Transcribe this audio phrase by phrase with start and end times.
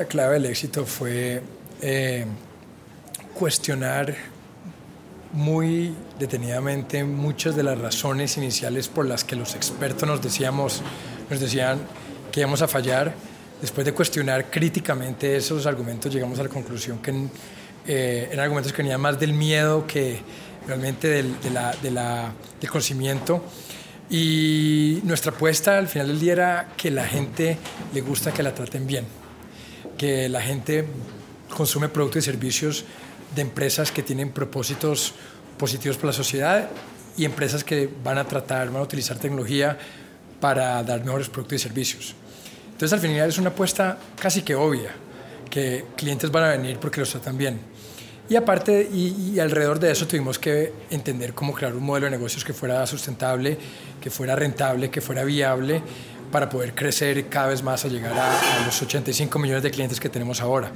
[0.00, 1.42] la clave del éxito fue
[1.82, 2.24] eh,
[3.34, 4.16] cuestionar
[5.34, 10.80] muy detenidamente muchas de las razones iniciales por las que los expertos nos, decíamos,
[11.28, 11.80] nos decían
[12.32, 13.12] que íbamos a fallar.
[13.60, 17.12] Después de cuestionar críticamente esos argumentos, llegamos a la conclusión que
[17.86, 20.18] eh, eran argumentos que venían más del miedo que
[20.66, 23.44] realmente del, del conocimiento.
[24.08, 27.58] Y nuestra apuesta al final del día era que la gente
[27.92, 29.04] le gusta que la traten bien,
[30.00, 30.86] que la gente
[31.54, 32.86] consume productos y servicios
[33.36, 35.12] de empresas que tienen propósitos
[35.58, 36.70] positivos para la sociedad
[37.18, 39.76] y empresas que van a tratar, van a utilizar tecnología
[40.40, 42.14] para dar mejores productos y servicios.
[42.72, 44.90] Entonces al final es una apuesta casi que obvia,
[45.50, 47.60] que clientes van a venir porque los tratan bien.
[48.30, 52.12] Y aparte, y, y, alrededor de eso tuvimos que entender cómo crear un modelo de
[52.12, 53.58] negocios que fuera sustentable,
[54.00, 55.82] que fuera rentable, que fuera viable,
[56.30, 59.98] para poder crecer cada vez más a llegar a, a los 85 millones de clientes
[59.98, 60.70] que tenemos ahora.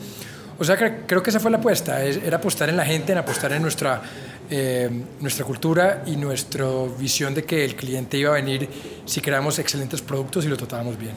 [0.58, 3.52] O sea, creo que esa fue la apuesta, era apostar en la gente, en apostar
[3.52, 4.02] en nuestra,
[4.48, 4.88] eh,
[5.20, 6.66] nuestra cultura y nuestra
[6.98, 8.68] visión de que el cliente iba a venir
[9.04, 11.14] si creamos excelentes productos y lo tratábamos bien.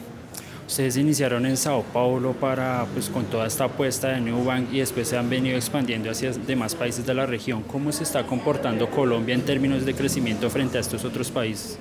[0.66, 4.80] Ustedes iniciaron en Sao Paulo para, pues, con toda esta apuesta de New Bank y
[4.80, 7.62] después se han venido expandiendo hacia demás países de la región.
[7.62, 11.78] ¿Cómo se está comportando Colombia en términos de crecimiento frente a estos otros países?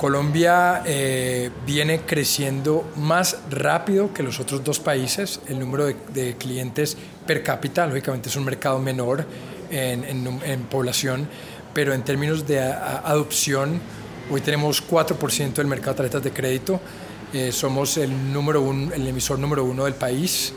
[0.00, 5.40] Colombia eh, viene creciendo más rápido que los otros dos países.
[5.46, 9.26] El número de, clientes per cápita, lógicamente, es un mercado menor
[9.70, 11.28] en, población,
[11.74, 13.78] pero en términos de adopción,
[14.30, 16.80] hoy tenemos 4% del mercado de tarjetas de crédito.
[17.34, 20.54] Eh, somos el, número uno, el emisor número uno del país.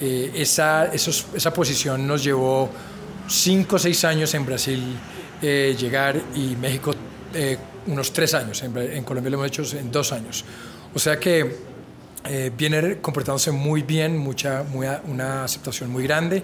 [0.00, 2.68] Eh, esa, esa posición nos llevó
[3.28, 4.98] 5 o 6 años en Brasil
[5.40, 6.92] llegar y México
[7.86, 8.62] unos tres años.
[8.62, 10.44] En, Colombia lo hemos hecho en dos años.
[10.94, 11.56] O sea que
[12.24, 16.42] eh, viene comportándose muy bien, mucha, muy, una aceptación muy grande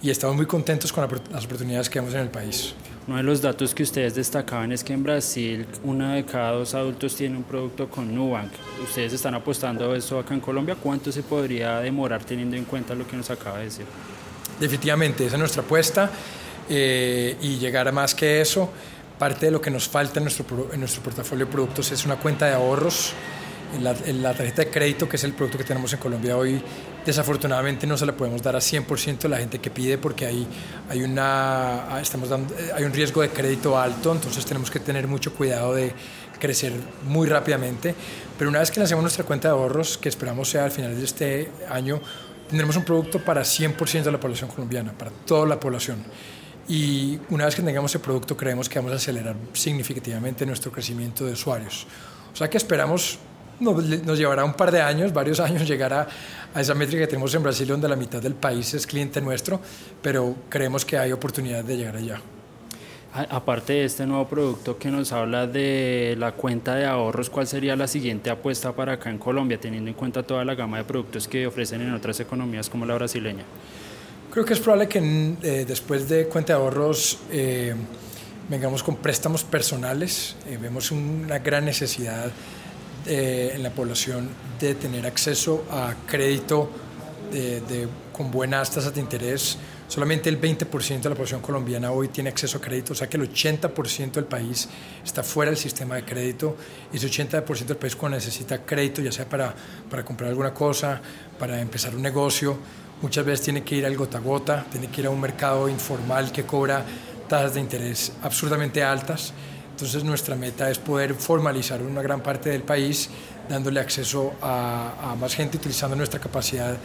[0.00, 2.74] y estamos muy contentos con las oportunidades que vemos en el país.
[3.06, 6.74] Uno de los datos que ustedes destacaban es que en Brasil una de cada dos
[6.74, 8.52] adultos tiene un producto con Nubank.
[8.84, 10.76] Ustedes están apostando a eso acá en Colombia.
[10.80, 13.86] ¿Cuánto se podría demorar teniendo en cuenta lo que nos acaba de decir?
[14.60, 16.10] Definitivamente, esa es nuestra apuesta
[16.68, 18.70] eh, y llegar a más que eso.
[19.18, 22.16] Parte de lo que nos falta en nuestro, en nuestro portafolio de productos es una
[22.16, 23.12] cuenta de ahorros.
[23.82, 26.62] La, la, tarjeta de crédito, que es el producto que tenemos en Colombia hoy,
[27.04, 30.46] desafortunadamente no se la podemos dar a 100% a la gente que pide porque hay,
[30.88, 35.34] hay, una, estamos dando, hay un riesgo de crédito alto, entonces tenemos que tener mucho
[35.34, 35.92] cuidado de
[36.38, 36.72] crecer
[37.04, 37.94] muy rápidamente.
[38.38, 41.04] Pero una vez que lancemos nuestra cuenta de ahorros, que esperamos sea al final de
[41.04, 42.00] este año,
[42.48, 46.04] tendremos un producto para 100% de la población colombiana, para toda la población.
[46.68, 51.24] Y una vez que tengamos ese producto, creemos que vamos a acelerar significativamente nuestro crecimiento
[51.24, 51.86] de usuarios.
[52.32, 53.18] O sea que esperamos,
[53.58, 56.08] nos, llevará un par de años, varios años, llegar a,
[56.54, 59.60] a, esa métrica que tenemos en Brasil, donde la mitad del país es cliente nuestro,
[60.02, 62.20] pero creemos que hay oportunidad de llegar allá.
[63.30, 67.74] Aparte de este nuevo producto que nos habla de la cuenta de ahorros, ¿cuál sería
[67.74, 71.26] la siguiente apuesta para acá en Colombia, teniendo en cuenta toda la gama de productos
[71.26, 73.44] que ofrecen en otras economías como la brasileña?
[74.30, 77.74] Creo que es probable que eh, después de cuenta de ahorros eh,
[78.50, 80.36] vengamos con préstamos personales.
[80.46, 82.30] Eh, vemos una gran necesidad
[83.06, 84.28] en la población
[84.60, 86.68] de tener acceso a crédito
[87.32, 89.56] de, con buenas tasas de interés.
[89.86, 93.16] Solamente el 20% de la población colombiana hoy tiene acceso a crédito, o sea que
[93.16, 94.68] el 80% del país
[95.02, 96.54] está fuera del sistema de crédito.
[96.92, 99.54] Y ese 80% del país cuando necesita crédito, ya sea para,
[99.88, 101.00] para comprar alguna cosa,
[101.38, 102.58] para empezar un negocio,
[103.02, 105.68] muchas veces tiene que ir al gota a gota, tiene que ir a un mercado
[105.68, 106.84] informal que cobra
[107.28, 109.32] tasas de interés absurdamente altas.
[109.70, 113.08] Entonces nuestra meta es poder formalizar una gran parte del país
[113.48, 116.76] dándole acceso a, más gente utilizando nuestra capacidad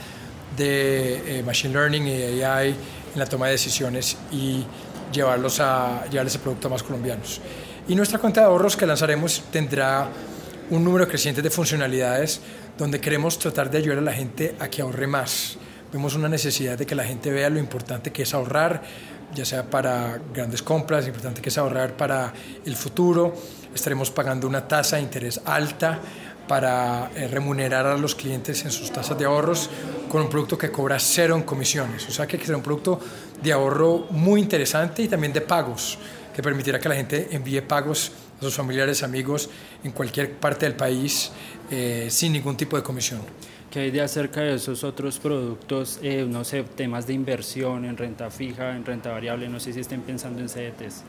[0.55, 4.63] de eh, Machine Learning y AI en la toma de decisiones y
[5.11, 7.41] llevarlos a llevar ese producto a más colombianos.
[7.87, 10.09] Y nuestra cuenta de ahorros que lanzaremos tendrá
[10.69, 12.41] un número creciente de funcionalidades
[12.77, 15.57] donde queremos tratar de ayudar a la gente a que ahorre más
[15.93, 18.81] vemos una necesidad de que la gente vea lo importante que es ahorrar,
[19.33, 22.33] ya sea para grandes compras, lo importante que es ahorrar para
[22.65, 23.33] el futuro.
[23.73, 25.99] Estaremos pagando una tasa de interés alta
[26.47, 29.69] para eh, remunerar a los clientes en sus tasas de ahorros
[30.09, 32.07] con un producto que cobra cero en comisiones.
[32.09, 32.99] O sea que será un producto
[33.41, 35.99] de ahorro muy interesante y también de pagos,
[36.35, 39.49] que permitirá que la gente envíe pagos a sus familiares, amigos
[39.83, 41.31] en cualquier parte del país
[41.69, 43.21] eh, sin ningún tipo de comisión.
[43.73, 47.97] ¿Qué hay de acerca de esos otros productos, eh, no sé, temas de inversión en
[47.97, 49.49] renta fija, en renta variable?
[49.49, 51.01] No sé si estén pensando en CDTs.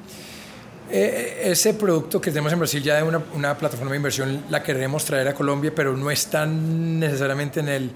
[0.91, 5.05] Eh, ese producto que tenemos en Brasil ya de una, plataforma de inversión la queremos
[5.05, 7.91] traer a Colombia, pero no está necesariamente en el,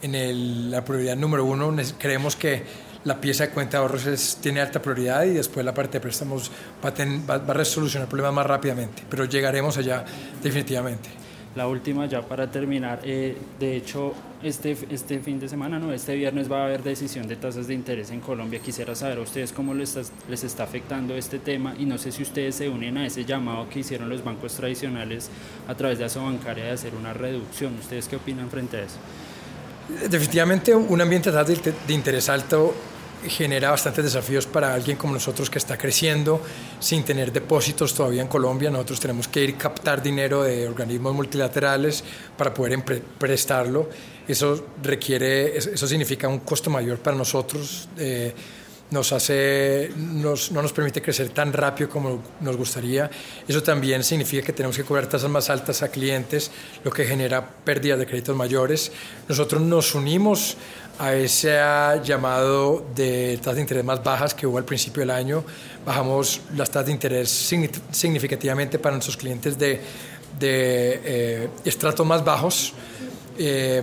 [0.00, 1.76] en la prioridad número uno.
[1.98, 2.62] Creemos que
[3.04, 6.00] la pieza de cuenta de ahorros es, tiene alta prioridad y después la parte de
[6.00, 6.50] préstamos
[6.82, 10.02] va a, va a resolucionar problemas más rápidamente, pero llegaremos allá
[10.42, 11.23] definitivamente.
[11.56, 14.12] La última ya para terminar, eh, de hecho
[14.42, 17.74] este, este fin de semana, no, este viernes va a haber decisión de tasas de
[17.74, 18.58] interés en Colombia.
[18.58, 22.10] Quisiera saber a ustedes cómo les está, les está afectando este tema y no sé
[22.10, 25.30] si ustedes se unen a ese llamado que hicieron los bancos tradicionales
[25.68, 27.74] a través de bancaria de hacer una reducción.
[27.78, 28.96] ¿Ustedes qué opinan frente a eso?
[30.10, 32.74] Definitivamente un ambiente de interés alto
[33.28, 36.40] genera bastantes desafíos para alguien como nosotros que está creciendo
[36.80, 38.70] sin tener depósitos todavía en Colombia.
[38.70, 42.04] Nosotros tenemos que ir captar dinero de organismos multilaterales
[42.36, 42.82] para poder
[43.18, 43.88] prestarlo.
[44.26, 47.88] Eso requiere, eso significa un costo mayor para nosotros.
[47.98, 48.34] Eh,
[48.94, 53.10] nos hace, no nos permite crecer tan rápido como nos gustaría.
[53.46, 56.50] Eso también significa que tenemos que cobrar tasas más altas a clientes,
[56.84, 58.92] lo que genera pérdidas de créditos mayores.
[59.28, 60.56] Nosotros nos unimos
[60.98, 61.58] a ese
[62.04, 65.44] llamado de tasas de interés más bajas que hubo al principio del año.
[65.84, 67.28] Bajamos las tasas de interés
[67.90, 69.80] significativamente para nuestros clientes de,
[70.38, 72.72] de eh, estratos más bajos.
[73.38, 73.82] Eh,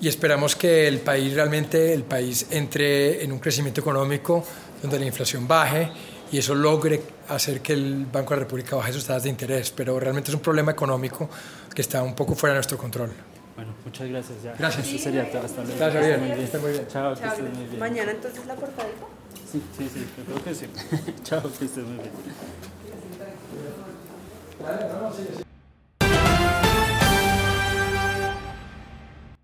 [0.00, 4.44] y esperamos que el país realmente, el país entre en un crecimiento económico
[4.80, 5.90] donde la inflación baje
[6.30, 9.70] y eso logre hacer que el Banco de la República baje sus tasas de interés.
[9.70, 11.28] Pero realmente es un problema económico
[11.74, 13.10] que está un poco fuera de nuestro control.
[13.56, 14.42] Bueno, muchas gracias.
[14.42, 14.54] Ya.
[14.56, 14.86] Gracias.
[14.86, 15.42] Eso sería todo.
[15.42, 15.78] Hasta luego.
[15.78, 16.20] Gracias, bien.
[16.20, 16.40] Muy bien.
[16.40, 16.86] Está muy bien.
[16.88, 17.78] Chao, que estés muy bien.
[17.78, 19.06] Mañana entonces la cortadita.
[19.50, 20.66] Sí, sí, sí, creo que sí.
[21.24, 22.12] Chao, que estés muy bien.